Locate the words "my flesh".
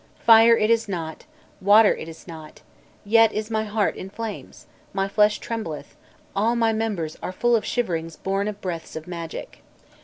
4.93-5.37